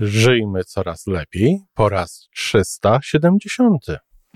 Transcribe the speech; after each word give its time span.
Żyjmy 0.00 0.64
coraz 0.64 1.06
lepiej 1.06 1.60
po 1.74 1.88
raz 1.88 2.28
370. 2.34 3.86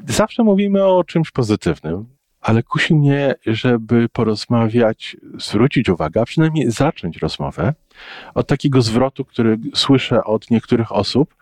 Zawsze 0.08 0.45
mówimy 0.45 0.84
o 0.84 1.04
czymś 1.04 1.31
pozytywnym, 1.31 2.07
ale 2.41 2.62
kusi 2.62 2.95
mnie, 2.95 3.35
żeby 3.46 4.09
porozmawiać, 4.09 5.17
zwrócić 5.39 5.89
uwagę, 5.89 6.21
a 6.21 6.25
przynajmniej 6.25 6.71
zacząć 6.71 7.17
rozmowę 7.17 7.75
od 8.35 8.47
takiego 8.47 8.83
zwrotu, 8.83 9.25
który 9.25 9.59
słyszę 9.75 10.25
od 10.25 10.51
niektórych 10.51 10.93
osób, 10.93 11.35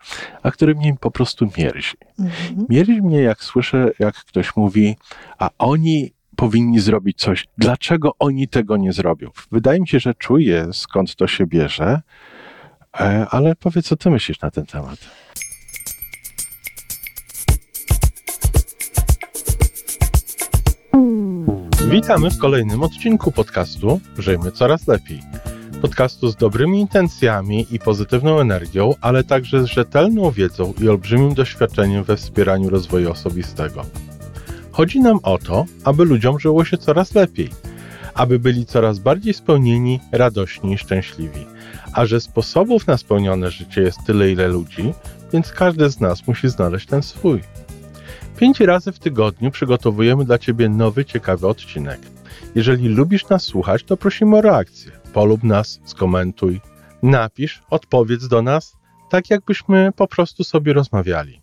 a 0.43 0.51
który 0.51 0.75
mnie 0.75 0.95
po 0.99 1.11
prostu 1.11 1.45
mierzi. 1.57 1.97
Mhm. 2.19 2.65
Mierzi 2.69 3.01
mnie, 3.01 3.21
jak 3.21 3.43
słyszę, 3.43 3.91
jak 3.99 4.15
ktoś 4.15 4.55
mówi, 4.55 4.95
a 5.39 5.49
oni 5.57 6.13
powinni 6.35 6.79
zrobić 6.79 7.17
coś. 7.17 7.47
Dlaczego 7.57 8.11
oni 8.19 8.47
tego 8.47 8.77
nie 8.77 8.93
zrobią? 8.93 9.29
Wydaje 9.51 9.79
mi 9.79 9.87
się, 9.87 9.99
że 9.99 10.13
czuję, 10.13 10.67
skąd 10.73 11.15
to 11.15 11.27
się 11.27 11.45
bierze, 11.45 12.01
ale 13.29 13.55
powiedz, 13.55 13.87
co 13.87 13.95
ty 13.95 14.09
myślisz 14.09 14.41
na 14.41 14.51
ten 14.51 14.65
temat. 14.65 14.99
Witamy 21.89 22.31
w 22.31 22.37
kolejnym 22.37 22.83
odcinku 22.83 23.31
podcastu 23.31 23.99
Żyjmy 24.17 24.51
Coraz 24.51 24.87
Lepiej. 24.87 25.19
Podcastu 25.81 26.29
z 26.29 26.35
dobrymi 26.35 26.79
intencjami 26.79 27.67
i 27.71 27.79
pozytywną 27.79 28.39
energią, 28.39 28.93
ale 29.01 29.23
także 29.23 29.63
z 29.63 29.65
rzetelną 29.65 30.31
wiedzą 30.31 30.73
i 30.81 30.89
olbrzymim 30.89 31.33
doświadczeniem 31.33 32.03
we 32.03 32.17
wspieraniu 32.17 32.69
rozwoju 32.69 33.11
osobistego. 33.11 33.85
Chodzi 34.71 34.99
nam 34.99 35.19
o 35.23 35.37
to, 35.37 35.65
aby 35.83 36.05
ludziom 36.05 36.39
żyło 36.39 36.65
się 36.65 36.77
coraz 36.77 37.15
lepiej, 37.15 37.49
aby 38.13 38.39
byli 38.39 38.65
coraz 38.65 38.99
bardziej 38.99 39.33
spełnieni, 39.33 39.99
radośni 40.11 40.73
i 40.73 40.77
szczęśliwi. 40.77 41.56
A 41.93 42.05
że 42.05 42.21
sposobów 42.21 42.87
na 42.87 42.97
spełnione 42.97 43.51
życie 43.51 43.81
jest 43.81 43.99
tyle, 44.05 44.31
ile 44.31 44.47
ludzi, 44.47 44.93
więc 45.33 45.51
każdy 45.51 45.89
z 45.89 45.99
nas 45.99 46.27
musi 46.27 46.49
znaleźć 46.49 46.87
ten 46.87 47.03
swój. 47.03 47.41
Pięć 48.37 48.59
razy 48.59 48.91
w 48.91 48.99
tygodniu 48.99 49.51
przygotowujemy 49.51 50.25
dla 50.25 50.37
Ciebie 50.37 50.69
nowy, 50.69 51.05
ciekawy 51.05 51.47
odcinek. 51.47 51.99
Jeżeli 52.55 52.87
lubisz 52.89 53.29
nas 53.29 53.43
słuchać, 53.43 53.83
to 53.83 53.97
prosimy 53.97 54.37
o 54.37 54.41
reakcję. 54.41 54.91
Polub 55.13 55.43
nas, 55.43 55.79
skomentuj, 55.85 56.61
napisz, 57.03 57.63
odpowiedz 57.69 58.27
do 58.27 58.41
nas, 58.41 58.77
tak 59.09 59.29
jakbyśmy 59.29 59.91
po 59.95 60.07
prostu 60.07 60.43
sobie 60.43 60.73
rozmawiali. 60.73 61.41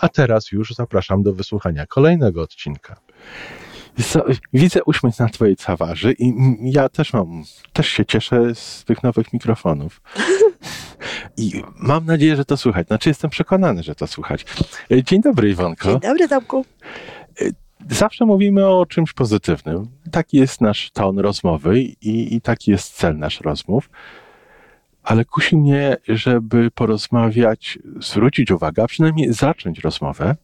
A 0.00 0.08
teraz 0.08 0.52
już 0.52 0.74
zapraszam 0.74 1.22
do 1.22 1.32
wysłuchania 1.32 1.86
kolejnego 1.86 2.42
odcinka. 2.42 3.00
Widzę 4.52 4.84
uśmiech 4.84 5.18
na 5.18 5.28
twojej 5.28 5.56
twarzy 5.56 6.12
i 6.18 6.34
ja 6.62 6.88
też 6.88 7.12
mam, 7.12 7.44
też 7.72 7.88
się 7.88 8.06
cieszę 8.06 8.54
z 8.54 8.84
tych 8.84 9.02
nowych 9.02 9.32
mikrofonów. 9.32 10.00
I 11.36 11.62
mam 11.76 12.06
nadzieję, 12.06 12.36
że 12.36 12.44
to 12.44 12.56
słychać. 12.56 12.86
Znaczy 12.86 13.08
jestem 13.08 13.30
przekonany, 13.30 13.82
że 13.82 13.94
to 13.94 14.06
słychać. 14.06 14.44
Dzień 15.04 15.20
dobry 15.20 15.50
Iwonko. 15.50 15.88
Dzień 15.88 16.00
dobry 16.00 16.28
Tomku. 16.28 16.64
Zawsze 17.90 18.26
mówimy 18.26 18.66
o 18.66 18.86
czymś 18.86 19.12
pozytywnym. 19.12 19.86
Taki 20.10 20.36
jest 20.36 20.60
nasz 20.60 20.90
ton 20.90 21.18
rozmowy 21.18 21.80
i, 21.80 22.34
i 22.34 22.40
taki 22.40 22.70
jest 22.70 22.94
cel 22.94 23.18
nasz 23.18 23.40
rozmów 23.40 23.90
ale 25.02 25.24
kusi 25.24 25.56
mnie, 25.56 25.96
żeby 26.08 26.70
porozmawiać, 26.70 27.78
zwrócić 28.00 28.50
uwagę, 28.50 28.82
a 28.82 28.86
przynajmniej 28.86 29.32
zacząć 29.32 29.78
rozmowę 29.78 30.36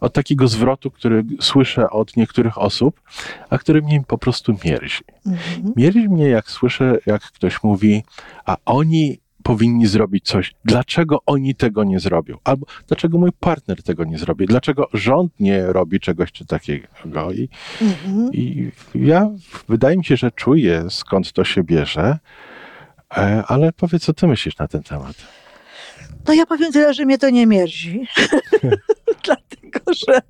od 0.00 0.12
takiego 0.12 0.48
zwrotu, 0.48 0.90
który 0.90 1.24
słyszę 1.40 1.90
od 1.90 2.16
niektórych 2.16 2.58
osób, 2.58 3.00
a 3.50 3.58
który 3.58 3.82
mnie 3.82 4.02
po 4.06 4.18
prostu 4.18 4.56
mierzi. 4.64 5.04
Mhm. 5.26 5.72
Mierzi 5.76 6.08
mnie, 6.08 6.28
jak 6.28 6.50
słyszę, 6.50 6.98
jak 7.06 7.22
ktoś 7.22 7.62
mówi, 7.62 8.02
a 8.46 8.56
oni 8.64 9.18
powinni 9.44 9.86
zrobić 9.86 10.24
coś. 10.24 10.54
Dlaczego 10.64 11.18
oni 11.26 11.54
tego 11.54 11.84
nie 11.84 12.00
zrobią? 12.00 12.38
Albo 12.44 12.66
dlaczego 12.88 13.18
mój 13.18 13.30
partner 13.40 13.82
tego 13.82 14.04
nie 14.04 14.18
zrobi? 14.18 14.46
Dlaczego 14.46 14.88
rząd 14.92 15.40
nie 15.40 15.66
robi 15.66 16.00
czegoś 16.00 16.32
czy 16.32 16.46
takiego? 16.46 16.86
I, 17.32 17.48
mhm. 17.82 18.32
i 18.32 18.70
ja 18.94 19.30
wydaje 19.68 19.96
mi 19.96 20.04
się, 20.04 20.16
że 20.16 20.30
czuję, 20.30 20.84
skąd 20.90 21.32
to 21.32 21.44
się 21.44 21.62
bierze. 21.62 22.18
E, 23.16 23.44
ale 23.46 23.72
powiedz, 23.72 24.04
co 24.04 24.12
ty 24.12 24.26
myślisz 24.26 24.58
na 24.58 24.68
ten 24.68 24.82
temat? 24.82 25.16
No 26.28 26.34
ja 26.34 26.46
powiem 26.46 26.72
tyle, 26.72 26.94
że 26.94 27.04
mnie 27.04 27.18
to 27.18 27.30
nie 27.30 27.46
mierzi. 27.46 28.06
Dlatego, 29.24 29.92
że 29.94 30.20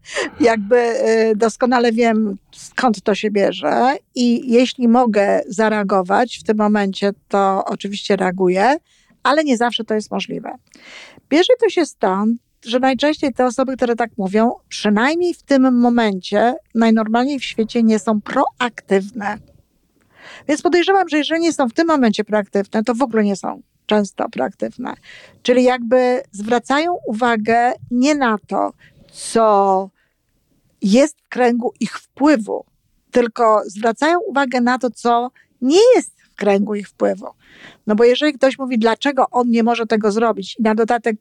jakby 0.40 0.76
e, 0.76 1.36
doskonale 1.36 1.92
wiem, 1.92 2.36
skąd 2.52 3.02
to 3.02 3.14
się 3.14 3.30
bierze 3.30 3.96
i 4.14 4.52
jeśli 4.52 4.88
mogę 4.88 5.40
zareagować 5.48 6.38
w 6.38 6.42
tym 6.42 6.56
momencie, 6.56 7.10
to 7.28 7.64
oczywiście 7.64 8.16
reaguję, 8.16 8.76
ale 9.22 9.44
nie 9.44 9.56
zawsze 9.56 9.84
to 9.84 9.94
jest 9.94 10.10
możliwe. 10.10 10.50
Bierze 11.30 11.52
to 11.60 11.68
się 11.68 11.86
stąd, 11.86 12.40
że 12.66 12.78
najczęściej 12.78 13.32
te 13.32 13.46
osoby, 13.46 13.76
które 13.76 13.96
tak 13.96 14.10
mówią, 14.16 14.52
przynajmniej 14.68 15.34
w 15.34 15.42
tym 15.42 15.80
momencie, 15.80 16.54
najnormalniej 16.74 17.38
w 17.38 17.44
świecie 17.44 17.82
nie 17.82 17.98
są 17.98 18.20
proaktywne. 18.20 19.38
Więc 20.48 20.62
podejrzewam, 20.62 21.08
że 21.08 21.18
jeżeli 21.18 21.40
nie 21.40 21.52
są 21.52 21.68
w 21.68 21.72
tym 21.72 21.86
momencie 21.86 22.24
proaktywne, 22.24 22.84
to 22.84 22.94
w 22.94 23.02
ogóle 23.02 23.24
nie 23.24 23.36
są 23.36 23.62
często 23.86 24.28
proaktywne. 24.28 24.94
Czyli 25.42 25.64
jakby 25.64 26.22
zwracają 26.32 26.96
uwagę 27.06 27.72
nie 27.90 28.14
na 28.14 28.38
to, 28.46 28.72
co 29.12 29.90
jest 30.82 31.20
w 31.20 31.28
kręgu 31.28 31.72
ich 31.80 31.98
wpływu, 31.98 32.64
tylko 33.10 33.62
zwracają 33.66 34.18
uwagę 34.20 34.60
na 34.60 34.78
to, 34.78 34.90
co 34.90 35.30
nie 35.60 35.80
jest 35.94 36.10
w 36.22 36.34
kręgu 36.34 36.74
ich 36.74 36.88
wpływu. 36.88 37.26
No 37.86 37.94
bo 37.94 38.04
jeżeli 38.04 38.32
ktoś 38.32 38.58
mówi, 38.58 38.78
dlaczego 38.78 39.26
on 39.30 39.50
nie 39.50 39.62
może 39.62 39.86
tego 39.86 40.12
zrobić, 40.12 40.56
i 40.58 40.62
na 40.62 40.74
dodatek 40.74 41.16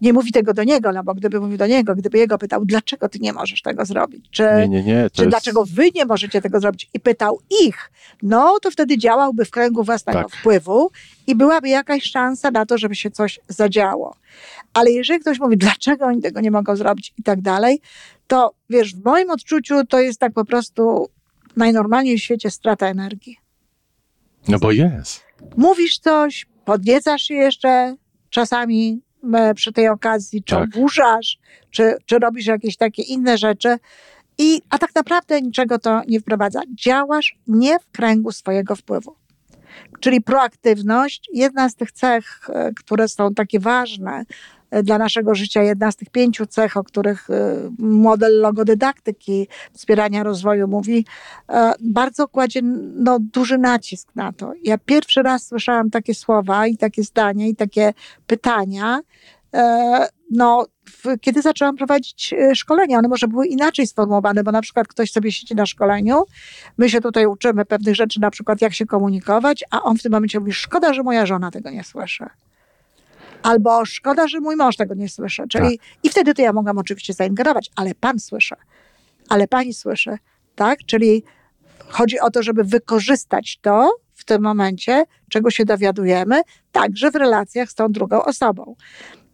nie 0.00 0.12
mówi 0.12 0.32
tego 0.32 0.54
do 0.54 0.64
niego, 0.64 0.92
no 0.92 1.04
bo 1.04 1.14
gdyby 1.14 1.40
mówił 1.40 1.58
do 1.58 1.66
niego, 1.66 1.94
gdyby 1.94 2.18
jego 2.18 2.38
pytał, 2.38 2.64
dlaczego 2.64 3.08
ty 3.08 3.18
nie 3.18 3.32
możesz 3.32 3.62
tego 3.62 3.84
zrobić, 3.84 4.24
czy, 4.30 4.42
nie, 4.42 4.68
nie, 4.68 4.82
nie, 4.82 5.10
czy 5.12 5.22
jest... 5.22 5.30
dlaczego 5.30 5.64
wy 5.64 5.90
nie 5.94 6.04
możecie 6.04 6.42
tego 6.42 6.60
zrobić 6.60 6.90
i 6.94 7.00
pytał 7.00 7.40
ich, 7.64 7.90
no 8.22 8.58
to 8.62 8.70
wtedy 8.70 8.98
działałby 8.98 9.44
w 9.44 9.50
kręgu 9.50 9.84
własnego 9.84 10.18
tak. 10.18 10.30
wpływu 10.30 10.90
i 11.26 11.34
byłaby 11.34 11.68
jakaś 11.68 12.02
szansa 12.02 12.50
na 12.50 12.66
to, 12.66 12.78
żeby 12.78 12.94
się 12.94 13.10
coś 13.10 13.40
zadziało. 13.48 14.16
Ale 14.74 14.90
jeżeli 14.90 15.20
ktoś 15.20 15.40
mówi, 15.40 15.56
dlaczego 15.56 16.04
oni 16.04 16.22
tego 16.22 16.40
nie 16.40 16.50
mogą 16.50 16.76
zrobić 16.76 17.14
i 17.18 17.22
tak 17.22 17.40
dalej, 17.40 17.80
to 18.26 18.54
wiesz, 18.70 18.94
w 18.94 19.04
moim 19.04 19.30
odczuciu 19.30 19.86
to 19.86 20.00
jest 20.00 20.20
tak 20.20 20.32
po 20.32 20.44
prostu 20.44 21.08
najnormalniej 21.56 22.18
w 22.18 22.22
świecie 22.22 22.50
strata 22.50 22.86
energii. 22.86 23.36
No 24.48 24.58
bo 24.58 24.72
jest. 24.72 25.20
Mówisz 25.56 25.98
coś, 25.98 26.46
podniecasz 26.64 27.22
się 27.22 27.34
jeszcze 27.34 27.96
czasami 28.30 29.02
przy 29.54 29.72
tej 29.72 29.88
okazji, 29.88 30.42
czy 30.42 30.54
tak. 30.54 30.64
oburzasz, 30.64 31.38
czy, 31.70 31.96
czy 32.06 32.18
robisz 32.18 32.46
jakieś 32.46 32.76
takie 32.76 33.02
inne 33.02 33.38
rzeczy. 33.38 33.76
I, 34.38 34.62
a 34.70 34.78
tak 34.78 34.94
naprawdę 34.94 35.42
niczego 35.42 35.78
to 35.78 36.02
nie 36.08 36.20
wprowadza. 36.20 36.60
Działasz 36.74 37.36
nie 37.46 37.78
w 37.78 37.90
kręgu 37.92 38.32
swojego 38.32 38.76
wpływu. 38.76 39.16
Czyli 40.00 40.20
proaktywność, 40.20 41.30
jedna 41.32 41.68
z 41.68 41.74
tych 41.74 41.92
cech, 41.92 42.40
e, 42.48 42.72
które 42.76 43.08
są 43.08 43.34
takie 43.34 43.60
ważne 43.60 44.12
e, 44.20 44.24
dla 44.82 44.98
naszego 44.98 45.34
życia, 45.34 45.62
jedna 45.62 45.92
z 45.92 45.96
tych 45.96 46.10
pięciu 46.10 46.46
cech, 46.46 46.76
o 46.76 46.84
których 46.84 47.28
model 47.78 48.40
logodydaktyki 48.40 49.48
wspierania 49.72 50.22
rozwoju 50.22 50.68
mówi, 50.68 51.06
bardzo 51.80 52.28
kładzie 52.28 52.60
no, 52.94 53.18
duży 53.20 53.58
nacisk 53.58 54.08
na 54.14 54.32
to. 54.32 54.52
Ja 54.64 54.78
pierwszy 54.78 55.22
raz 55.22 55.46
słyszałam 55.46 55.90
takie 55.90 56.14
słowa 56.14 56.66
i 56.66 56.76
takie 56.76 57.02
zdania 57.02 57.46
i 57.46 57.56
takie 57.56 57.92
pytania, 58.26 59.00
E, 59.54 60.08
no, 60.30 60.66
kiedy 61.20 61.42
zaczęłam 61.42 61.76
prowadzić 61.76 62.32
e, 62.32 62.54
szkolenia, 62.54 62.98
one 62.98 63.08
może 63.08 63.28
były 63.28 63.46
inaczej 63.46 63.86
sformułowane, 63.86 64.44
bo 64.44 64.52
na 64.52 64.62
przykład 64.62 64.88
ktoś 64.88 65.10
sobie 65.10 65.32
siedzi 65.32 65.54
na 65.54 65.66
szkoleniu, 65.66 66.22
my 66.78 66.90
się 66.90 67.00
tutaj 67.00 67.26
uczymy 67.26 67.64
pewnych 67.64 67.94
rzeczy, 67.94 68.20
na 68.20 68.30
przykład 68.30 68.62
jak 68.62 68.74
się 68.74 68.86
komunikować, 68.86 69.64
a 69.70 69.82
on 69.82 69.98
w 69.98 70.02
tym 70.02 70.12
momencie 70.12 70.40
mówi, 70.40 70.52
szkoda, 70.52 70.94
że 70.94 71.02
moja 71.02 71.26
żona 71.26 71.50
tego 71.50 71.70
nie 71.70 71.84
słyszy. 71.84 72.26
Albo 73.42 73.84
szkoda, 73.84 74.28
że 74.28 74.40
mój 74.40 74.56
mąż 74.56 74.76
tego 74.76 74.94
nie 74.94 75.08
słyszy. 75.08 75.42
Czyli 75.48 75.78
tak. 75.78 75.88
i 76.02 76.08
wtedy 76.08 76.34
to 76.34 76.42
ja 76.42 76.52
mogłam 76.52 76.78
oczywiście 76.78 77.12
zaingerować, 77.12 77.70
ale 77.76 77.94
pan 77.94 78.18
słyszy. 78.18 78.54
Ale 79.28 79.48
pani 79.48 79.74
słyszy, 79.74 80.18
tak? 80.54 80.78
Czyli 80.86 81.24
chodzi 81.88 82.20
o 82.20 82.30
to, 82.30 82.42
żeby 82.42 82.64
wykorzystać 82.64 83.58
to 83.62 83.90
w 84.14 84.24
tym 84.24 84.42
momencie, 84.42 85.04
czego 85.30 85.50
się 85.50 85.64
dowiadujemy, 85.64 86.42
także 86.72 87.10
w 87.10 87.14
relacjach 87.14 87.70
z 87.70 87.74
tą 87.74 87.92
drugą 87.92 88.24
osobą. 88.24 88.76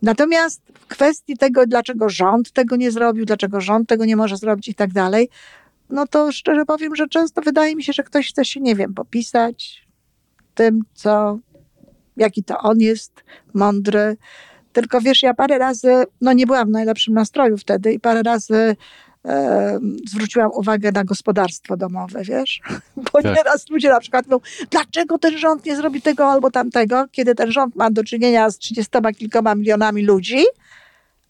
Natomiast 0.02 0.62
w 0.75 0.87
kwestii 0.87 1.37
tego, 1.37 1.66
dlaczego 1.66 2.08
rząd 2.08 2.52
tego 2.52 2.76
nie 2.76 2.90
zrobił, 2.90 3.25
dlaczego 3.25 3.61
rząd 3.61 3.88
tego 3.88 4.04
nie 4.04 4.16
może 4.16 4.37
zrobić 4.37 4.69
i 4.69 4.75
tak 4.75 4.93
dalej, 4.93 5.28
no 5.90 6.06
to 6.06 6.32
szczerze 6.32 6.64
powiem, 6.64 6.96
że 6.96 7.08
często 7.08 7.43
wydaje 7.43 7.76
mi 7.76 7.84
się, 7.84 7.93
że 7.93 8.02
ktoś 8.02 8.28
chce 8.28 8.44
się, 8.44 8.61
nie 8.61 8.75
wiem, 8.75 8.94
popisać 8.94 9.88
tym, 10.54 10.82
co, 10.94 11.38
jaki 12.19 12.44
to 12.44 12.59
on 12.59 12.81
jest 12.81 13.25
mądry. 13.55 14.17
Tylko 14.73 15.00
wiesz, 15.00 15.23
ja 15.23 15.35
parę 15.35 15.59
razy, 15.59 16.05
no 16.20 16.32
nie 16.32 16.47
byłam 16.47 16.69
w 16.69 16.70
najlepszym 16.70 17.15
nastroju 17.15 17.59
wtedy 17.59 17.93
i 17.93 18.00
parę 18.00 18.23
razy 18.23 18.76
e, 19.25 19.79
zwróciłam 20.09 20.50
uwagę 20.55 20.93
na 20.93 21.05
gospodarstwo 21.05 21.76
domowe, 21.76 22.23
wiesz? 22.25 22.61
Bo 23.12 23.23
tak. 23.23 23.37
nieraz 23.37 23.70
ludzie 23.70 23.88
na 23.88 24.00
przykład 24.00 24.26
mówią, 24.26 24.41
dlaczego 24.70 25.19
ten 25.19 25.38
rząd 25.38 25.67
nie 25.67 25.76
zrobi 25.76 26.03
tego 26.03 26.26
albo 26.26 26.50
tamtego, 26.50 27.05
kiedy 27.12 27.35
ten 27.35 27.53
rząd 27.53 27.76
ma 27.76 27.91
do 27.91 28.05
czynienia 28.05 28.50
z 28.50 28.59
trzydziestoma 28.59 29.12
kilkoma 29.12 29.55
milionami 29.55 30.03
ludzi, 30.03 30.44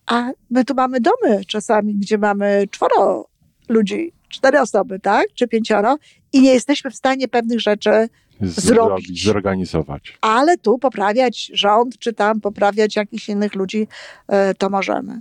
a 0.06 0.30
my 0.50 0.64
tu 0.64 0.74
mamy 0.74 1.00
domy 1.00 1.44
czasami, 1.44 1.94
gdzie 1.94 2.18
mamy 2.18 2.64
czworo 2.70 3.28
ludzi, 3.68 4.12
cztery 4.28 4.60
osoby, 4.60 5.00
tak? 5.00 5.26
Czy 5.34 5.48
pięcioro 5.48 5.98
i 6.32 6.40
nie 6.40 6.52
jesteśmy 6.52 6.90
w 6.90 6.96
stanie 6.96 7.28
pewnych 7.28 7.60
rzeczy 7.60 8.08
zrobić. 8.40 9.24
Zorganizować. 9.24 10.18
Ale 10.20 10.58
tu 10.58 10.78
poprawiać 10.78 11.50
rząd, 11.54 11.98
czy 11.98 12.12
tam 12.12 12.40
poprawiać 12.40 12.96
jakichś 12.96 13.28
innych 13.28 13.54
ludzi, 13.54 13.88
e, 14.28 14.54
to 14.54 14.70
możemy. 14.70 15.20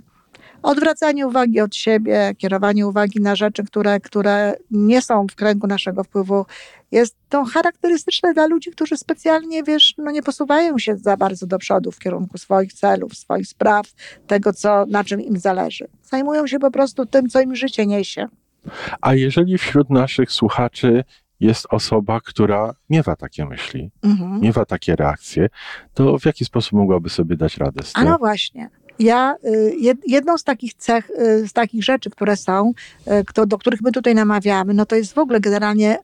Odwracanie 0.62 1.26
uwagi 1.26 1.60
od 1.60 1.76
siebie, 1.76 2.34
kierowanie 2.38 2.86
uwagi 2.86 3.20
na 3.20 3.36
rzeczy, 3.36 3.64
które, 3.64 4.00
które 4.00 4.54
nie 4.70 5.02
są 5.02 5.26
w 5.26 5.34
kręgu 5.34 5.66
naszego 5.66 6.04
wpływu, 6.04 6.46
jest 6.90 7.16
to 7.28 7.44
charakterystyczne 7.44 8.34
dla 8.34 8.46
ludzi, 8.46 8.70
którzy 8.70 8.96
specjalnie, 8.96 9.62
wiesz, 9.62 9.94
no 9.98 10.10
nie 10.10 10.22
posuwają 10.22 10.78
się 10.78 10.96
za 10.96 11.16
bardzo 11.16 11.46
do 11.46 11.58
przodu 11.58 11.92
w 11.92 11.98
kierunku 11.98 12.38
swoich 12.38 12.72
celów, 12.72 13.16
swoich 13.16 13.46
spraw, 13.46 13.86
tego, 14.26 14.52
co, 14.52 14.86
na 14.86 15.04
czym 15.04 15.20
im 15.20 15.38
zależy. 15.38 15.88
Zajmują 16.02 16.46
się 16.46 16.58
po 16.58 16.70
prostu 16.70 17.06
tym, 17.06 17.28
co 17.28 17.40
im 17.40 17.56
życie 17.56 17.86
niesie. 17.86 18.28
A 19.00 19.14
jeżeli 19.14 19.58
wśród 19.58 19.90
naszych 19.90 20.32
słuchaczy 20.32 21.04
jest 21.40 21.66
osoba, 21.70 22.20
która 22.20 22.74
miewa 22.90 23.16
takie 23.16 23.46
myśli, 23.46 23.90
mhm. 24.02 24.40
miewa 24.40 24.64
takie 24.64 24.96
reakcje, 24.96 25.48
to 25.94 26.18
w 26.18 26.24
jaki 26.24 26.44
sposób 26.44 26.72
mogłaby 26.72 27.10
sobie 27.10 27.36
dać 27.36 27.56
radę 27.56 27.82
z 27.82 27.92
tym? 27.92 28.02
A 28.02 28.10
no 28.10 28.18
właśnie. 28.18 28.70
Ja, 28.98 29.36
y, 29.44 29.96
jedną 30.06 30.38
z 30.38 30.44
takich 30.44 30.74
cech, 30.74 31.10
y, 31.10 31.48
z 31.48 31.52
takich 31.52 31.84
rzeczy, 31.84 32.10
które 32.10 32.36
są, 32.36 32.72
y, 33.40 33.46
do 33.46 33.58
których 33.58 33.80
my 33.80 33.92
tutaj 33.92 34.14
namawiamy, 34.14 34.74
no 34.74 34.86
to 34.86 34.96
jest 34.96 35.14
w 35.14 35.18
ogóle 35.18 35.40
generalnie 35.40 35.98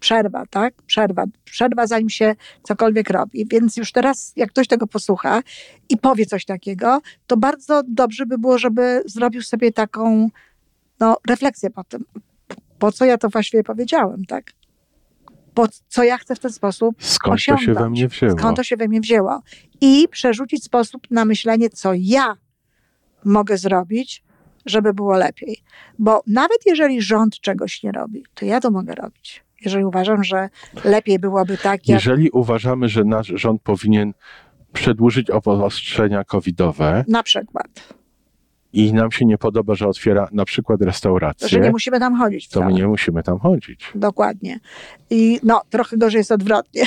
przerwa, 0.00 0.46
tak? 0.50 0.74
Przerwa. 0.86 1.24
Przerwa, 1.44 1.86
zanim 1.86 2.10
się 2.10 2.34
cokolwiek 2.62 3.10
robi. 3.10 3.46
Więc 3.50 3.76
już 3.76 3.92
teraz, 3.92 4.32
jak 4.36 4.50
ktoś 4.50 4.68
tego 4.68 4.86
posłucha 4.86 5.42
i 5.88 5.96
powie 5.96 6.26
coś 6.26 6.44
takiego, 6.44 7.00
to 7.26 7.36
bardzo 7.36 7.82
dobrze 7.88 8.26
by 8.26 8.38
było, 8.38 8.58
żeby 8.58 9.02
zrobił 9.06 9.42
sobie 9.42 9.72
taką 9.72 10.28
no, 11.00 11.16
refleksję 11.28 11.70
po 11.70 11.84
tym. 11.84 12.04
Po 12.78 12.92
co 12.92 13.04
ja 13.04 13.18
to 13.18 13.28
właściwie 13.28 13.62
powiedziałem, 13.62 14.24
tak? 14.24 14.52
Po 15.54 15.66
co 15.88 16.04
ja 16.04 16.18
chcę 16.18 16.34
w 16.34 16.38
ten 16.38 16.52
sposób 16.52 16.96
Skąd 16.98 17.34
osiągnąć? 17.34 17.66
to 17.66 17.74
się 17.74 17.84
we 17.84 17.90
mnie 17.90 18.08
wzięło? 18.08 18.38
Skąd 18.38 18.56
to 18.56 18.64
się 18.64 18.76
we 18.76 18.88
mnie 18.88 19.00
wzięło? 19.00 19.42
I 19.80 20.08
przerzucić 20.10 20.64
sposób 20.64 21.02
na 21.10 21.24
myślenie, 21.24 21.70
co 21.70 21.92
ja 21.94 22.36
mogę 23.24 23.58
zrobić, 23.58 24.22
żeby 24.66 24.94
było 24.94 25.16
lepiej. 25.16 25.62
Bo 25.98 26.22
nawet 26.26 26.58
jeżeli 26.66 27.02
rząd 27.02 27.40
czegoś 27.40 27.82
nie 27.82 27.92
robi, 27.92 28.24
to 28.34 28.44
ja 28.44 28.60
to 28.60 28.70
mogę 28.70 28.94
robić. 28.94 29.44
Jeżeli 29.64 29.84
uważam, 29.84 30.24
że 30.24 30.48
lepiej 30.84 31.18
byłoby 31.18 31.58
tak, 31.58 31.88
jak... 31.88 32.04
Jeżeli 32.04 32.30
uważamy, 32.30 32.88
że 32.88 33.04
nasz 33.04 33.32
rząd 33.34 33.62
powinien 33.62 34.12
przedłużyć 34.72 35.30
obostrzenia 35.30 36.24
covidowe... 36.24 37.04
Na 37.08 37.22
przykład 37.22 37.97
i 38.72 38.92
nam 38.92 39.12
się 39.12 39.24
nie 39.24 39.38
podoba, 39.38 39.74
że 39.74 39.88
otwiera 39.88 40.28
na 40.32 40.44
przykład 40.44 40.82
restaurację. 40.82 41.48
Że 41.48 41.60
nie 41.60 41.70
musimy 41.70 42.00
tam 42.00 42.16
chodzić. 42.18 42.48
To 42.48 42.64
my 42.64 42.72
nie 42.72 42.86
musimy 42.86 43.22
tam 43.22 43.38
chodzić. 43.38 43.90
Dokładnie. 43.94 44.60
I 45.10 45.40
no, 45.42 45.62
trochę 45.70 45.96
gorzej 45.96 46.18
jest 46.18 46.32
odwrotnie. 46.32 46.82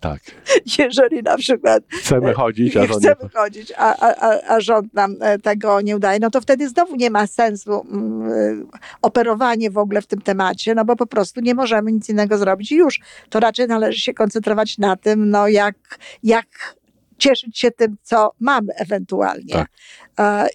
Tak. 0.00 0.20
Jeżeli 0.78 1.22
na 1.22 1.36
przykład 1.36 1.82
chcemy 1.88 2.34
chodzić, 2.34 2.76
a, 2.76 2.86
chcemy 2.86 3.16
nie... 3.22 3.28
chodzić, 3.28 3.72
a, 3.76 3.96
a, 3.98 4.38
a 4.48 4.60
rząd 4.60 4.94
nam 4.94 5.16
e, 5.20 5.38
tego 5.38 5.80
nie 5.80 5.96
udaje, 5.96 6.18
no 6.20 6.30
to 6.30 6.40
wtedy 6.40 6.68
znowu 6.68 6.96
nie 6.96 7.10
ma 7.10 7.26
sensu 7.26 7.86
mm, 7.90 8.32
e, 8.32 8.78
operowanie 9.02 9.70
w 9.70 9.78
ogóle 9.78 10.02
w 10.02 10.06
tym 10.06 10.20
temacie, 10.20 10.74
no 10.74 10.84
bo 10.84 10.96
po 10.96 11.06
prostu 11.06 11.40
nie 11.40 11.54
możemy 11.54 11.92
nic 11.92 12.08
innego 12.08 12.38
zrobić 12.38 12.72
i 12.72 12.76
już. 12.76 13.00
To 13.30 13.40
raczej 13.40 13.68
należy 13.68 14.00
się 14.00 14.14
koncentrować 14.14 14.78
na 14.78 14.96
tym, 14.96 15.30
no 15.30 15.48
jak, 15.48 15.74
jak 16.22 16.76
cieszyć 17.22 17.58
się 17.58 17.70
tym, 17.70 17.96
co 18.02 18.30
mamy 18.40 18.72
ewentualnie. 18.74 19.54
Tak. 19.54 19.68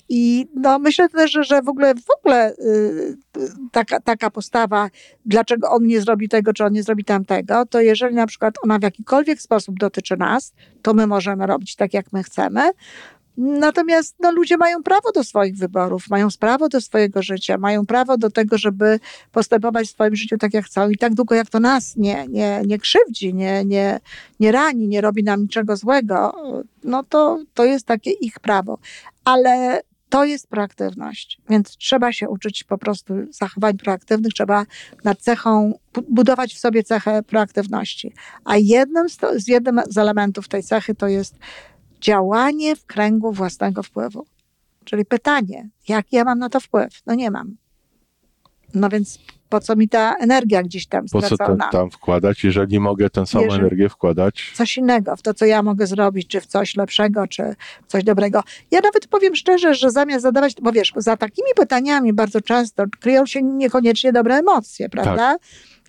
I 0.10 0.48
no, 0.56 0.80
myślę 0.80 1.10
też, 1.10 1.31
że 1.31 1.62
w 1.62 1.69
ogóle, 1.69 1.96
w 1.96 2.19
ogóle 2.19 2.54
y, 2.54 3.18
taka, 3.72 4.00
taka 4.00 4.30
postawa, 4.30 4.90
dlaczego 5.25 5.69
on 5.69 5.88
nie 5.88 6.02
zrobi 6.02 6.30
tego, 6.30 6.54
czy 6.54 6.66
on 6.66 6.74
nie 6.74 6.84
zrobi 6.84 7.04
tamtego, 7.04 7.66
to 7.66 7.81
jeżeli 7.81 8.16
na 8.16 8.28
przykład 8.28 8.56
ona 8.64 8.80
w 8.80 8.84
jakikolwiek 8.84 9.42
sposób 9.42 9.80
dotyczy 9.80 10.18
nas, 10.18 10.54
to 10.81 10.94
my 10.94 11.08
możemy 11.08 11.48
robić 11.48 11.75
tak, 11.75 11.94
jak 11.94 12.14
my 12.14 12.24
chcemy. 12.24 12.69
Natomiast 13.38 14.16
no, 14.19 14.31
ludzie 14.31 14.57
mają 14.57 14.84
prawo 14.84 15.12
do 15.12 15.24
swoich 15.24 15.57
wyborów, 15.57 16.10
mają 16.10 16.28
prawo 16.39 16.69
do 16.69 16.81
swojego 16.81 17.22
życia, 17.24 17.57
mają 17.57 17.86
prawo 17.86 18.18
do 18.18 18.30
tego, 18.30 18.57
żeby 18.57 19.00
postępować 19.31 19.88
w 19.88 19.92
swoim 19.92 20.16
życiu 20.16 20.38
tak, 20.38 20.54
jak 20.54 20.66
chcą. 20.66 20.89
I 20.89 20.98
tak 20.98 21.13
długo, 21.13 21.36
jak 21.36 21.50
to 21.50 21.60
nas 21.60 21.95
nie, 21.95 22.28
nie, 22.28 22.62
nie 22.66 22.80
krzywdzi, 22.80 23.34
nie, 23.34 23.66
nie, 23.66 24.00
nie 24.39 24.51
rani, 24.51 24.88
nie 24.88 25.01
robi 25.01 25.24
nam 25.24 25.42
niczego 25.42 25.78
złego, 25.78 26.34
no 26.84 27.04
to, 27.04 27.39
to 27.54 27.66
jest 27.66 27.86
takie 27.86 28.12
ich 28.12 28.39
prawo. 28.39 28.80
Ale 29.25 29.81
to 30.10 30.25
jest 30.25 30.48
proaktywność, 30.48 31.42
więc 31.50 31.78
trzeba 31.78 32.13
się 32.13 32.30
uczyć 32.30 32.63
po 32.63 32.78
prostu 32.78 33.13
zachowań 33.30 33.78
proaktywnych, 33.78 34.33
trzeba 34.33 34.66
nad 35.04 35.19
cechą, 35.19 35.80
budować 36.10 36.54
w 36.54 36.60
sobie 36.60 36.83
cechę 36.83 37.24
proaktywności. 37.24 38.13
A 38.45 38.57
jednym 38.57 39.10
z, 39.10 39.48
jednym 39.48 39.81
z 39.90 39.98
elementów 39.98 40.48
tej 40.48 40.63
cechy 40.63 40.95
to 40.95 41.07
jest 41.07 41.36
działanie 42.02 42.76
w 42.76 42.86
kręgu 42.86 43.32
własnego 43.32 43.84
wpływu. 43.84 44.26
Czyli 44.84 45.06
pytanie, 45.06 45.70
jaki 45.88 46.16
ja 46.16 46.24
mam 46.24 46.40
na 46.40 46.50
to 46.50 46.60
wpływ? 46.60 47.02
No 47.06 47.16
nie 47.16 47.32
mam. 47.32 47.56
No 48.74 48.90
więc 48.90 49.20
po 49.50 49.60
co 49.60 49.76
mi 49.76 49.90
ta 49.90 50.16
energia 50.16 50.64
gdzieś 50.64 50.88
tam 50.88 51.08
stracona? 51.08 51.30
Po 51.30 51.38
co 51.38 51.48
ten, 51.48 51.72
tam 51.72 51.92
wkładać, 51.92 52.44
jeżeli 52.44 52.80
mogę 52.80 53.10
tę 53.10 53.26
samą 53.26 53.44
jeżeli 53.44 53.62
energię 53.62 53.90
wkładać? 53.90 54.52
Coś 54.56 54.78
innego, 54.78 55.16
w 55.16 55.22
to, 55.22 55.34
co 55.34 55.46
ja 55.46 55.64
mogę 55.64 55.88
zrobić, 55.88 56.28
czy 56.28 56.42
w 56.42 56.46
coś 56.46 56.76
lepszego, 56.76 57.28
czy 57.28 57.56
w 57.88 57.92
coś 57.92 58.04
dobrego. 58.04 58.44
Ja 58.72 58.80
nawet 58.84 59.08
powiem 59.08 59.36
szczerze, 59.36 59.76
że 59.76 59.92
zamiast 59.92 60.24
zadawać, 60.24 60.56
bo 60.62 60.72
wiesz, 60.72 60.94
za 60.98 61.18
takimi 61.18 61.50
pytaniami 61.56 62.14
bardzo 62.14 62.42
często 62.42 62.84
kryją 63.00 63.26
się 63.26 63.44
niekoniecznie 63.44 64.14
dobre 64.14 64.36
emocje, 64.36 64.90
prawda? 64.90 65.16
Tak. 65.16 65.42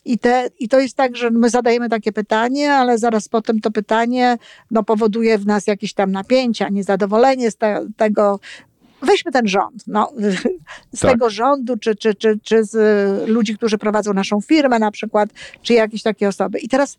I, 0.04 0.18
te, 0.18 0.50
I 0.58 0.68
to 0.68 0.80
jest 0.80 0.96
tak, 0.96 1.16
że 1.16 1.30
my 1.30 1.50
zadajemy 1.50 1.88
takie 1.88 2.12
pytanie, 2.12 2.72
ale 2.72 2.98
zaraz 2.98 3.28
potem 3.28 3.60
to 3.60 3.70
pytanie 3.70 4.38
no, 4.70 4.82
powoduje 4.84 5.38
w 5.38 5.46
nas 5.46 5.66
jakieś 5.66 5.94
tam 5.94 6.12
napięcia, 6.12 6.68
niezadowolenie 6.68 7.50
z 7.50 7.56
te, 7.56 7.86
tego, 7.96 8.40
weźmy 9.02 9.32
ten 9.32 9.48
rząd, 9.48 9.86
no, 9.86 10.12
z 10.92 11.00
tak. 11.00 11.10
tego 11.10 11.30
rządu, 11.30 11.76
czy, 11.76 11.96
czy, 11.96 12.14
czy, 12.14 12.38
czy 12.42 12.64
z 12.64 13.28
ludzi, 13.28 13.56
którzy 13.56 13.78
prowadzą 13.78 14.14
naszą 14.14 14.40
firmę 14.40 14.78
na 14.78 14.90
przykład, 14.90 15.30
czy 15.62 15.74
jakieś 15.74 16.02
takie 16.02 16.28
osoby. 16.28 16.58
I 16.58 16.68
teraz 16.68 16.98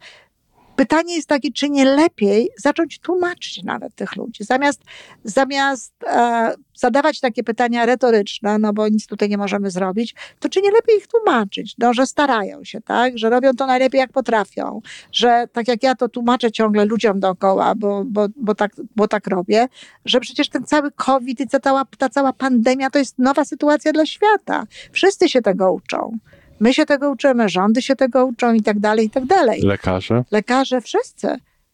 Pytanie 0.79 1.15
jest 1.15 1.27
takie, 1.27 1.51
czy 1.51 1.69
nie 1.69 1.85
lepiej 1.85 2.49
zacząć 2.57 2.99
tłumaczyć 2.99 3.63
nawet 3.63 3.95
tych 3.95 4.15
ludzi, 4.15 4.43
zamiast, 4.43 4.81
zamiast 5.23 5.93
e, 6.07 6.53
zadawać 6.75 7.19
takie 7.19 7.43
pytania 7.43 7.85
retoryczne, 7.85 8.59
no 8.59 8.73
bo 8.73 8.87
nic 8.87 9.07
tutaj 9.07 9.29
nie 9.29 9.37
możemy 9.37 9.71
zrobić, 9.71 10.15
to 10.39 10.49
czy 10.49 10.61
nie 10.61 10.71
lepiej 10.71 10.97
ich 10.97 11.07
tłumaczyć, 11.07 11.75
no, 11.77 11.93
że 11.93 12.07
starają 12.07 12.63
się, 12.63 12.81
tak, 12.81 13.17
że 13.17 13.29
robią 13.29 13.53
to 13.53 13.65
najlepiej 13.65 13.99
jak 13.99 14.11
potrafią, 14.11 14.81
że 15.11 15.47
tak 15.53 15.67
jak 15.67 15.83
ja 15.83 15.95
to 15.95 16.09
tłumaczę 16.09 16.51
ciągle 16.51 16.85
ludziom 16.85 17.19
dookoła, 17.19 17.75
bo, 17.75 18.03
bo, 18.05 18.27
bo, 18.35 18.55
tak, 18.55 18.71
bo 18.95 19.07
tak 19.07 19.27
robię, 19.27 19.67
że 20.05 20.19
przecież 20.19 20.49
ten 20.49 20.63
cały 20.63 20.91
COVID 20.91 21.39
i 21.39 21.47
ta 21.47 21.59
cała, 21.59 21.85
ta 21.97 22.09
cała 22.09 22.33
pandemia 22.33 22.89
to 22.89 22.99
jest 22.99 23.19
nowa 23.19 23.45
sytuacja 23.45 23.91
dla 23.91 24.05
świata. 24.05 24.63
Wszyscy 24.91 25.29
się 25.29 25.41
tego 25.41 25.73
uczą. 25.73 26.17
My 26.59 26.73
się 26.73 26.85
tego 26.85 27.11
uczymy, 27.11 27.49
rządy 27.49 27.81
się 27.81 27.95
tego 27.95 28.25
uczą 28.25 28.53
i 28.53 28.61
tak 28.61 28.79
dalej, 28.79 29.05
i 29.05 29.09
tak 29.09 29.25
dalej. 29.25 29.61
Lekarze? 29.61 30.23
Lekarze, 30.31 30.81
wszyscy. 30.81 31.27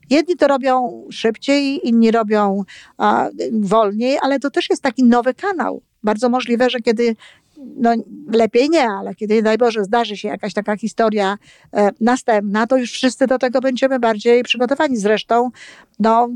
Jedni 0.10 0.36
to 0.36 0.48
robią 0.48 1.04
szybciej, 1.12 1.88
inni 1.88 2.12
robią 2.12 2.64
a, 2.98 3.30
wolniej, 3.52 4.18
ale 4.22 4.40
to 4.40 4.52
też 4.52 4.70
jest 4.70 4.82
taki 4.82 5.04
nowy 5.04 5.34
kanał. 5.34 5.82
Bardzo 6.04 6.30
możliwe, 6.30 6.70
że 6.70 6.80
kiedy, 6.80 7.16
no 7.58 7.94
lepiej 8.32 8.70
nie, 8.70 8.90
ale 8.90 9.16
kiedy, 9.16 9.42
daj 9.42 9.58
Boże, 9.58 9.84
zdarzy 9.84 10.18
się 10.18 10.28
jakaś 10.28 10.54
taka 10.54 10.78
historia 10.78 11.38
e, 11.74 11.90
następna, 12.02 12.68
to 12.68 12.78
już 12.78 12.92
wszyscy 12.92 13.28
do 13.28 13.38
tego 13.38 13.62
będziemy 13.62 14.00
bardziej 14.00 14.44
przygotowani. 14.44 14.98
Zresztą, 14.98 15.52
no, 16.00 16.30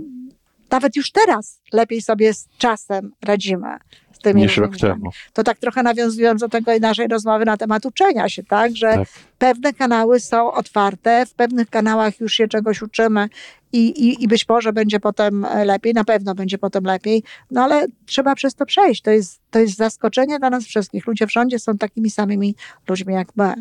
nawet 0.72 0.96
już 0.96 1.12
teraz 1.12 1.62
lepiej 1.74 2.02
sobie 2.02 2.34
z 2.34 2.48
czasem 2.58 3.12
radzimy 3.26 3.78
tymi 4.24 4.42
niż 4.42 4.58
rok 4.58 4.78
temu. 4.78 5.10
To 5.34 5.44
tak 5.44 5.58
trochę 5.58 5.84
nawiązując 5.84 6.42
do 6.42 6.50
tego 6.50 6.72
naszej 6.80 7.08
rozmowy 7.08 7.46
na 7.46 7.58
temat 7.58 7.86
uczenia 7.86 8.30
się, 8.30 8.44
tak? 8.44 8.76
Że 8.76 8.94
tak. 8.94 9.08
pewne 9.38 9.74
kanały 9.74 10.20
są 10.20 10.52
otwarte, 10.52 11.26
w 11.26 11.34
pewnych 11.34 11.70
kanałach 11.70 12.20
już 12.20 12.34
się 12.34 12.48
czegoś 12.48 12.82
uczymy 12.82 13.30
i, 13.74 13.88
i, 13.88 14.24
i 14.24 14.28
być 14.28 14.50
może 14.50 14.74
będzie 14.74 15.00
potem 15.00 15.46
lepiej, 15.66 15.94
na 15.94 16.04
pewno 16.04 16.36
będzie 16.36 16.58
potem 16.58 16.84
lepiej, 16.84 17.24
no 17.52 17.64
ale 17.64 17.86
trzeba 18.06 18.36
przez 18.36 18.56
to 18.56 18.66
przejść. 18.66 19.02
To 19.02 19.12
jest, 19.12 19.42
to 19.52 19.60
jest 19.60 19.76
zaskoczenie 19.76 20.40
dla 20.40 20.50
nas 20.50 20.64
wszystkich. 20.64 21.08
Ludzie 21.08 21.28
w 21.28 21.32
rządzie 21.32 21.60
są 21.60 21.78
takimi 21.78 22.10
samymi 22.10 22.56
ludźmi 22.88 23.14
jak 23.14 23.28
my. 23.36 23.54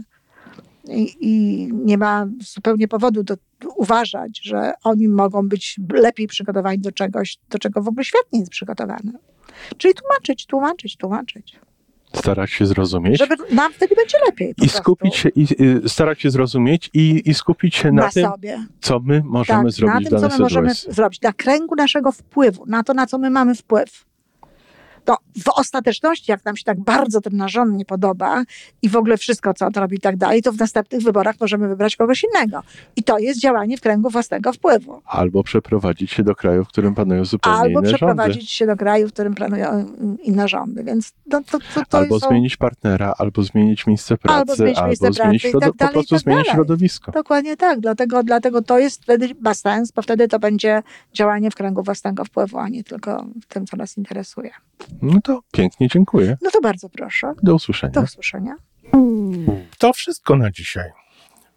I, 0.90 1.16
i 1.20 1.68
nie 1.72 1.98
ma 1.98 2.26
zupełnie 2.40 2.88
powodu 2.88 3.22
do 3.22 3.34
uważać, 3.76 4.40
że 4.42 4.72
oni 4.84 5.08
mogą 5.08 5.48
być 5.48 5.80
lepiej 5.92 6.26
przygotowani 6.26 6.78
do 6.78 6.92
czegoś, 6.92 7.38
do 7.50 7.58
czego 7.58 7.82
w 7.82 7.88
ogóle 7.88 8.04
świat 8.04 8.22
nie 8.32 8.40
jest 8.40 8.50
przygotowany. 8.50 9.12
Czyli 9.76 9.94
tłumaczyć, 9.94 10.46
tłumaczyć, 10.46 10.96
tłumaczyć. 10.96 11.60
Starać 12.12 12.50
się 12.50 12.66
zrozumieć. 12.66 13.18
Żeby 13.18 13.34
nam 13.50 13.72
wtedy 13.72 13.94
będzie 13.94 14.18
lepiej. 14.26 14.54
I 14.62 14.68
skupić 14.68 15.16
się, 15.16 15.28
i 15.28 15.46
y, 15.60 15.88
starać 15.88 16.20
się 16.20 16.30
zrozumieć 16.30 16.90
i, 16.94 17.30
i 17.30 17.34
skupić 17.34 17.76
się 17.76 17.92
na, 17.92 18.02
na 18.02 18.10
tym, 18.10 18.24
sobie. 18.24 18.66
co 18.80 19.00
my 19.00 19.22
możemy 19.24 19.64
Tak, 19.64 19.72
zrobić 19.72 20.10
na 20.10 20.18
tym, 20.18 20.30
co 20.30 20.36
my 20.36 20.42
możemy 20.42 20.74
zrobić, 20.74 21.20
na 21.20 21.32
kręgu 21.32 21.74
naszego 21.74 22.12
wpływu, 22.12 22.66
na 22.66 22.82
to, 22.82 22.94
na 22.94 23.06
co 23.06 23.18
my 23.18 23.30
mamy 23.30 23.54
wpływ. 23.54 24.07
To 25.04 25.16
w 25.44 25.48
ostateczności, 25.48 26.30
jak 26.30 26.44
nam 26.44 26.56
się 26.56 26.64
tak 26.64 26.80
bardzo 26.80 27.20
ten 27.20 27.36
narząd 27.36 27.76
nie 27.76 27.84
podoba 27.84 28.42
i 28.82 28.88
w 28.88 28.96
ogóle 28.96 29.16
wszystko, 29.16 29.54
co 29.54 29.66
on 29.66 29.72
robi 29.74 29.96
i 29.96 30.00
tak 30.00 30.16
dalej, 30.16 30.42
to 30.42 30.52
w 30.52 30.58
następnych 30.58 31.02
wyborach 31.02 31.36
możemy 31.40 31.68
wybrać 31.68 31.96
kogoś 31.96 32.24
innego. 32.24 32.62
I 32.96 33.02
to 33.02 33.18
jest 33.18 33.40
działanie 33.40 33.76
w 33.76 33.80
kręgu 33.80 34.10
własnego 34.10 34.52
wpływu. 34.52 35.02
Albo 35.04 35.42
przeprowadzić 35.42 36.12
się 36.12 36.22
do 36.22 36.34
kraju, 36.34 36.64
w 36.64 36.68
którym 36.68 36.94
panują 36.94 37.24
zupełnie 37.24 37.58
Albo 37.58 37.68
inne 37.68 37.80
rządy. 37.80 37.96
przeprowadzić 37.96 38.50
się 38.50 38.66
do 38.66 38.76
kraju, 38.76 39.08
w 39.08 39.12
którym 39.12 39.34
planują 39.34 39.68
mm, 39.68 40.16
inne 40.22 40.48
rządy. 40.48 40.84
Więc 40.84 41.12
to, 41.30 41.40
to, 41.40 41.58
to, 41.74 41.82
to 41.88 41.98
Albo 41.98 42.20
są... 42.20 42.28
zmienić 42.28 42.56
partnera, 42.56 43.14
albo 43.18 43.42
zmienić 43.42 43.86
miejsce 43.86 44.16
pracy, 44.16 44.38
Albo 44.38 44.56
zmienić 44.56 44.78
albo 44.78 44.96
pracy 44.96 45.38
środo- 45.38 45.60
tak 45.60 45.76
dalej, 45.76 45.76
po 45.76 45.92
prostu 45.92 46.14
tak 46.14 46.22
zmienić 46.22 46.48
środowisko. 46.48 47.12
Dokładnie 47.12 47.56
tak, 47.56 47.80
dlatego, 47.80 48.22
dlatego 48.22 48.62
to 48.62 48.78
jest 48.78 49.02
wtedy 49.02 49.28
ma 49.40 49.54
sens, 49.54 49.92
bo 49.92 50.02
wtedy 50.02 50.28
to 50.28 50.38
będzie 50.38 50.82
działanie 51.12 51.50
w 51.50 51.54
kręgu 51.54 51.82
własnego 51.82 52.24
wpływu, 52.24 52.58
a 52.58 52.68
nie 52.68 52.84
tylko 52.84 53.24
w 53.42 53.46
tym, 53.46 53.66
co 53.66 53.76
nas 53.76 53.98
interesuje. 53.98 54.50
No 55.02 55.20
to 55.24 55.40
pięknie 55.52 55.88
dziękuję. 55.88 56.36
No 56.42 56.50
to 56.50 56.60
bardzo 56.60 56.88
proszę. 56.88 57.34
Do 57.42 57.54
usłyszenia. 57.54 57.92
Do 57.92 58.02
usłyszenia. 58.02 58.54
To 59.78 59.92
wszystko 59.92 60.36
na 60.36 60.50
dzisiaj. 60.50 60.90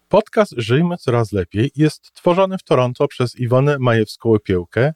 Podcast 0.08 0.54
Żyjmy 0.56 0.96
Coraz 0.96 1.32
Lepiej 1.32 1.70
jest 1.76 2.12
tworzony 2.12 2.58
w 2.58 2.62
Toronto 2.62 3.08
przez 3.08 3.40
Iwonę 3.40 3.76
Majewską-Opiełkę 3.78 4.92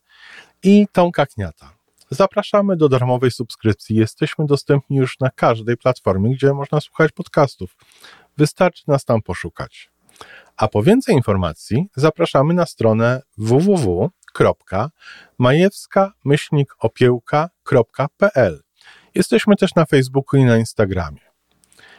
i 0.62 0.86
Tomka 0.92 1.26
Kniata. 1.26 1.72
Zapraszamy 2.10 2.76
do 2.76 2.88
darmowej 2.88 3.30
subskrypcji. 3.30 3.96
Jesteśmy 3.96 4.46
dostępni 4.46 4.96
już 4.96 5.20
na 5.20 5.30
każdej 5.30 5.76
platformie, 5.76 6.34
gdzie 6.34 6.52
można 6.52 6.80
słuchać 6.80 7.12
podcastów. 7.12 7.76
Wystarczy 8.36 8.84
nas 8.86 9.04
tam 9.04 9.22
poszukać. 9.22 9.90
A 10.56 10.68
po 10.68 10.82
więcej 10.82 11.14
informacji 11.14 11.86
zapraszamy 11.96 12.54
na 12.54 12.66
stronę 12.66 13.22
www.majewska-opiełka.pl. 17.66 18.60
Jesteśmy 19.14 19.56
też 19.56 19.74
na 19.74 19.86
Facebooku 19.86 20.40
i 20.40 20.44
na 20.44 20.58
Instagramie. 20.58 21.20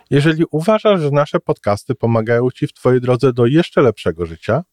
Jeżeli 0.09 0.43
uważasz, 0.51 1.01
że 1.01 1.11
nasze 1.11 1.39
podcasty 1.39 1.95
pomagają 1.95 2.51
Ci 2.51 2.67
w 2.67 2.73
Twojej 2.73 3.01
drodze 3.01 3.33
do 3.33 3.45
jeszcze 3.45 3.81
lepszego 3.81 4.25
życia, 4.25 4.63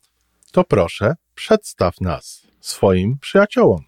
to 0.53 0.65
proszę, 0.65 1.15
przedstaw 1.35 2.01
nas 2.01 2.47
swoim 2.61 3.19
przyjaciołom. 3.19 3.81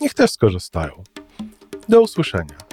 Niech 0.00 0.14
też 0.14 0.30
skorzystają. 0.30 1.02
Do 1.88 2.00
usłyszenia. 2.00 2.69